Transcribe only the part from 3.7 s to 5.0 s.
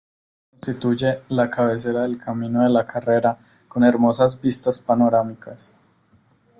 hermosas vistas